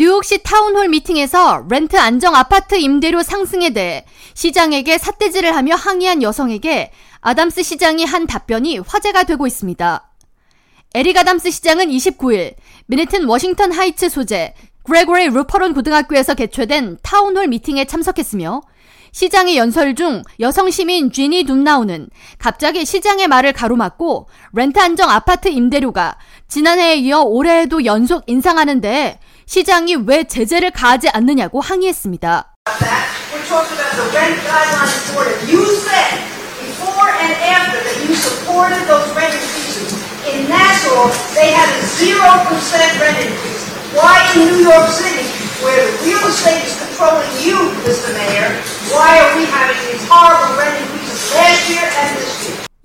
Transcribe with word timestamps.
뉴욕시 0.00 0.42
타운홀 0.42 0.88
미팅에서 0.88 1.66
렌트 1.68 1.98
안정 1.98 2.34
아파트 2.34 2.74
임대료 2.74 3.22
상승에 3.22 3.68
대해 3.68 4.06
시장에게 4.32 4.96
삿대질을 4.96 5.54
하며 5.54 5.74
항의한 5.74 6.22
여성에게 6.22 6.90
아담스 7.20 7.62
시장이 7.62 8.06
한 8.06 8.26
답변이 8.26 8.78
화제가 8.78 9.24
되고 9.24 9.46
있습니다. 9.46 10.10
에릭 10.94 11.18
아담스 11.18 11.50
시장은 11.50 11.88
29일 11.88 12.54
맨해튼 12.86 13.26
워싱턴 13.26 13.72
하이츠 13.72 14.08
소재 14.08 14.54
그레고리 14.84 15.28
루페론 15.28 15.74
고등학교에서 15.74 16.32
개최된 16.32 16.96
타운홀 17.02 17.48
미팅에 17.48 17.84
참석했으며 17.84 18.62
시장의 19.12 19.58
연설 19.58 19.94
중 19.96 20.22
여성 20.38 20.70
시민 20.70 21.12
쥐니 21.12 21.44
둔나우는 21.44 22.08
갑자기 22.38 22.86
시장의 22.86 23.28
말을 23.28 23.52
가로막고 23.52 24.28
렌트 24.54 24.80
안정 24.80 25.10
아파트 25.10 25.48
임대료가 25.48 26.16
지난해에 26.48 26.96
이어 26.96 27.20
올해에도 27.20 27.84
연속 27.84 28.24
인상하는데 28.28 29.18
시장이 29.50 29.96
왜 30.06 30.22
제재를 30.22 30.70
가하지 30.70 31.08
않느냐고 31.08 31.60
항의했습니다. 31.60 32.54
In 40.30 40.46
Nashville, 40.46 41.10
they 41.34 41.50
had 41.50 41.66
a 41.66 41.82
0% 41.82 43.00
rent 43.00 43.18
increase. 43.18 43.66
Why 43.96 44.22
in 44.36 44.46
New 44.46 44.62
York 44.62 44.86
City, 44.86 45.26
where 45.64 45.82
the 45.82 45.98
real 46.06 46.22
estate 46.30 46.62
is 46.62 46.78
controlling 46.78 47.26
you, 47.42 47.56
Mr. 47.82 48.14
Mayor, 48.14 48.54
why 48.94 49.18
are 49.18 49.34
we 49.34 49.46
having 49.50 49.80
these 49.90 50.06
horrible 50.06 50.54
rent 50.54 50.78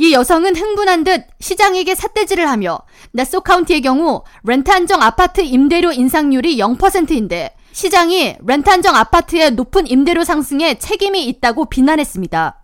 이 0.05 0.13
여성은 0.13 0.55
흥분한 0.55 1.03
듯 1.03 1.25
시장에게 1.39 1.95
삿대질을 1.95 2.47
하며 2.47 2.79
나소 3.11 3.41
카운티의 3.41 3.81
경우 3.81 4.21
렌트 4.43 4.69
안정 4.69 5.01
아파트 5.01 5.41
임대료 5.41 5.91
인상률이 5.91 6.57
0%인데 6.57 7.55
시장이 7.71 8.35
렌트 8.45 8.69
안정 8.69 8.95
아파트의 8.95 9.51
높은 9.51 9.87
임대료 9.87 10.23
상승에 10.23 10.75
책임이 10.75 11.25
있다고 11.25 11.65
비난했습니다. 11.69 12.61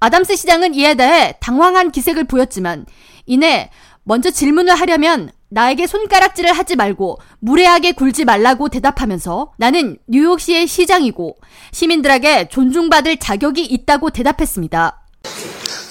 아담스 0.00 0.34
시장은 0.34 0.74
이에 0.74 0.94
대해 0.94 1.36
당황한 1.38 1.92
기색을 1.92 2.24
보였지만 2.24 2.86
이내 3.26 3.70
먼저 4.02 4.32
질문을 4.32 4.74
하려면 4.74 5.30
나에게 5.50 5.86
손가락질을 5.86 6.52
하지 6.52 6.74
말고 6.74 7.20
무례하게 7.38 7.92
굴지 7.92 8.24
말라고 8.24 8.68
대답하면서 8.68 9.52
나는 9.58 9.96
뉴욕시의 10.08 10.66
시장이고 10.66 11.36
시민들에게 11.70 12.48
존중받을 12.48 13.18
자격이 13.18 13.64
있다고 13.64 14.10
대답했습니다. 14.10 15.04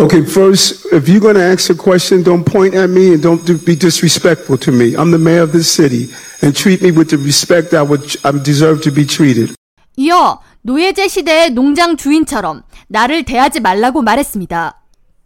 Okay, 0.00 0.24
first, 0.24 0.86
if 0.92 1.08
you're 1.08 1.20
going 1.20 1.36
to 1.36 1.44
ask 1.44 1.70
a 1.70 1.74
question, 1.74 2.22
don't 2.22 2.44
point 2.44 2.74
at 2.74 2.90
me 2.90 3.14
and 3.14 3.22
don't 3.22 3.44
be 3.64 3.76
disrespectful 3.76 4.58
to 4.58 4.72
me. 4.72 4.94
I'm 4.94 5.10
the 5.10 5.18
mayor 5.18 5.42
of 5.42 5.52
this 5.52 5.70
city 5.70 6.08
and 6.42 6.54
treat 6.54 6.82
me 6.82 6.90
with 6.90 7.10
the 7.10 7.18
respect 7.18 7.72
I 7.74 7.82
would 7.82 8.16
I 8.24 8.32
deserve 8.32 8.82
to 8.82 8.90
be 8.90 9.04
treated. 9.04 9.54
이어 9.96 10.40
노예제 10.62 11.08
시대의 11.08 11.50
농장 11.50 11.96
주인처럼 11.96 12.62
나를 12.88 13.24
대하지 13.24 13.60
말라고 13.60 14.02
말했습니다. 14.02 14.78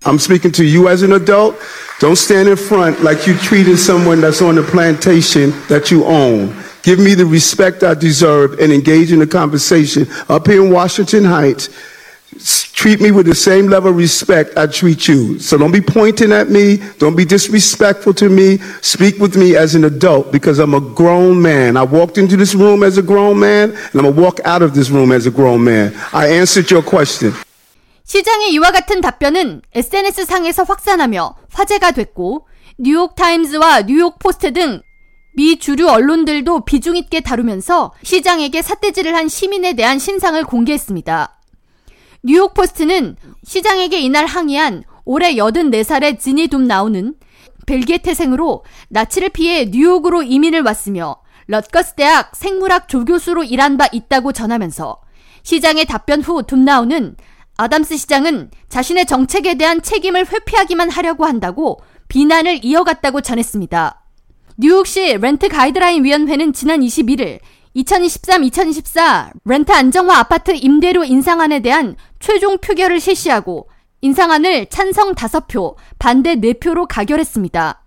I'm 0.05 0.19
speaking 0.19 0.53
to 0.53 0.65
you 0.65 0.89
as 0.89 1.03
an 1.03 1.13
adult. 1.13 1.57
Don't 2.01 2.17
stand 2.17 2.49
in 2.49 2.57
front 2.57 3.03
like 3.03 3.27
you 3.27 3.35
treated 3.39 3.79
someone 3.79 4.21
that's 4.21 4.43
on 4.43 4.55
the 4.55 4.63
plantation 4.63 5.53
that 5.69 5.91
you 5.91 6.05
own. 6.05 6.55
Give 6.83 7.01
me 7.01 7.15
the 7.15 7.27
respect 7.27 7.83
I 7.83 7.95
deserve 7.95 8.61
and 8.61 8.73
engage 8.73 9.11
in 9.11 9.21
a 9.23 9.27
conversation 9.27 10.07
up 10.29 10.47
here 10.47 10.63
in 10.63 10.71
Washington 10.71 11.25
Heights. 11.25 11.71
Treat 12.74 13.00
me 13.00 13.12
with 13.12 13.28
the 13.28 13.36
same 13.36 13.68
level 13.68 13.92
of 13.92 13.98
respect 13.98 14.58
I 14.58 14.66
treat 14.66 15.08
you. 15.08 15.38
So 15.40 15.58
don't 15.58 15.72
be 15.72 15.82
pointing 15.82 16.32
at 16.32 16.50
me. 16.50 16.78
Don't 16.98 17.16
be 17.16 17.26
disrespectful 17.26 18.14
to 18.16 18.30
me. 18.30 18.58
Speak 18.82 19.20
with 19.20 19.38
me 19.38 19.56
as 19.56 19.76
an 19.76 19.84
adult 19.86 20.32
because 20.32 20.58
I'm 20.58 20.74
a 20.74 20.82
grown 20.82 21.42
man. 21.42 21.78
I 21.78 21.84
walked 21.84 22.18
into 22.18 22.36
this 22.36 22.56
room 22.56 22.82
as 22.84 22.98
a 22.98 23.04
grown 23.04 23.40
man 23.40 23.72
and 23.72 23.96
I'm 23.96 24.02
going 24.02 24.16
to 24.16 24.22
walk 24.22 24.40
out 24.46 24.64
of 24.64 24.74
this 24.74 24.90
room 24.90 25.12
as 25.12 25.28
a 25.28 25.32
grown 25.32 25.64
man. 25.64 25.94
I 26.14 26.28
answered 26.30 26.72
your 26.72 26.84
question. 26.84 27.34
시장의 28.06 28.52
이와 28.54 28.72
같은 28.72 29.00
답변은 29.00 29.62
SNS상에서 29.74 30.64
확산하며 30.64 31.36
화제가 31.54 31.92
됐고 31.92 32.48
뉴욕 32.80 33.16
타임즈와 33.16 33.84
뉴욕 33.84 34.18
포스트 34.18 34.52
등 34.54 34.82
미 35.34 35.58
주류 35.58 35.88
언론들도 35.88 36.66
비중 36.66 36.98
있게 36.98 37.22
다루면서 37.22 37.94
시장에게 38.04 38.62
삿대질을 38.62 39.16
한 39.16 39.30
시민에 39.30 39.74
대한 39.74 39.98
신상을 39.98 40.44
공개했습니다. 40.44 41.41
뉴욕포스트는 42.24 43.16
시장에게 43.44 44.00
이날 44.00 44.26
항의한 44.26 44.84
올해 45.06 45.36
84살의 45.36 46.20
지니 46.20 46.48
둠나우는 46.48 47.16
벨기에 47.66 47.98
태생으로 48.00 48.64
나치를 48.90 49.30
피해 49.30 49.66
뉴욕으로 49.66 50.24
이민을 50.24 50.62
왔으며 50.62 51.18
럿거스 51.48 51.96
대학 51.96 52.36
생물학 52.36 52.88
조교수로 52.88 53.44
일한 53.44 53.78
바 53.78 53.88
있다고 53.92 54.34
전하면서 54.34 55.02
시장의 55.44 55.86
답변 55.86 56.22
후 56.22 56.44
둠나우는 56.44 57.16
아담스 57.58 57.98
시장은 57.98 58.52
자신의 58.70 59.06
정책에 59.06 59.56
대한 59.56 59.82
책임을 59.82 60.28
회피하기만 60.28 60.90
하려고 60.90 61.26
한다고 61.26 61.82
비난을 62.08 62.64
이어갔다고 62.64 63.22
전했습니다. 63.22 64.00
뉴욕시 64.58 65.18
렌트 65.18 65.48
가이드라인 65.48 66.04
위원회는 66.04 66.54
지난 66.54 66.82
21일 66.82 67.40
2023-2024 67.76 69.32
렌트 69.46 69.72
안정화 69.72 70.18
아파트 70.20 70.52
임대료 70.52 71.04
인상안에 71.04 71.60
대한 71.60 71.96
최종 72.20 72.58
표결을 72.58 73.00
실시하고 73.00 73.70
인상안을 74.02 74.66
찬성 74.68 75.14
5표, 75.14 75.76
반대 76.00 76.36
4표로 76.36 76.88
가결했습니다. 76.90 77.84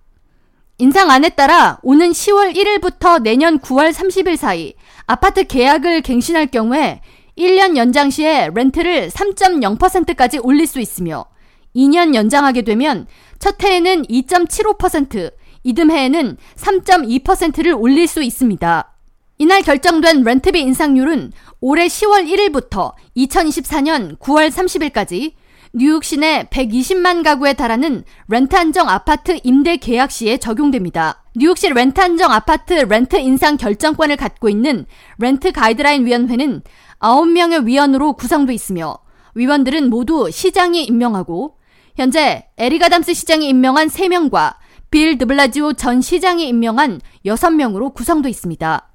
인상안에 0.78 1.31
따라 1.31 1.78
오는 1.83 2.11
10월 2.11 2.55
1일부터 2.55 3.22
내년 3.22 3.59
9월 3.59 3.93
30일 3.93 4.37
사이 4.37 4.75
아파트 5.06 5.45
계약을 5.45 6.03
갱신할 6.03 6.49
경우에 6.49 7.01
1년 7.37 7.77
연장 7.77 8.11
시에 8.11 8.51
렌트를 8.55 9.11
3.0%까지 9.11 10.39
올릴 10.39 10.66
수 10.66 10.81
있으며 10.81 11.27
2년 11.75 12.15
연장하게 12.15 12.62
되면 12.62 13.06
첫 13.41 13.62
해에는 13.62 14.05
2.75%, 14.05 15.33
이듬해에는 15.65 16.37
3.2%를 16.56 17.75
올릴 17.75 18.06
수 18.06 18.22
있습니다. 18.22 18.94
이날 19.37 19.62
결정된 19.62 20.22
렌트비 20.22 20.61
인상률은 20.61 21.33
올해 21.61 21.87
10월 21.87 22.25
1일부터 22.28 22.93
2024년 23.17 24.17
9월 24.19 24.49
30일까지 24.49 25.33
뉴욕 25.72 26.05
시내 26.05 26.45
120만 26.53 27.25
가구에 27.25 27.55
달하는 27.55 28.05
렌트 28.28 28.55
안정 28.55 28.89
아파트 28.89 29.41
임대 29.43 29.77
계약 29.77 30.12
시에 30.12 30.37
적용됩니다. 30.37 31.25
뉴욕시 31.34 31.69
렌트 31.71 32.00
안정 32.00 32.31
아파트 32.31 32.75
렌트 32.75 33.17
인상 33.17 33.56
결정권을 33.56 34.17
갖고 34.17 34.49
있는 34.49 34.87
렌트 35.19 35.51
가이드라인 35.51 36.06
위원회는 36.06 36.62
9명의 37.01 37.65
위원으로 37.65 38.12
구성돼 38.12 38.55
있으며 38.55 38.99
위원들은 39.34 39.91
모두 39.91 40.31
시장이 40.31 40.84
임명하고 40.84 41.56
현재 41.97 42.47
에리가담스 42.56 43.15
시장이 43.15 43.49
임명한 43.49 43.89
3명과 43.89 44.59
빌 44.93 45.19
드블라지오 45.19 45.72
전 45.72 46.01
시장이 46.01 46.47
임명한 46.47 47.01
6명으로 47.27 47.93
구성돼 47.95 48.31
있습니다. 48.31 48.94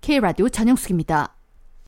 K라디오 0.00 0.48
전영숙입니다. 0.48 1.39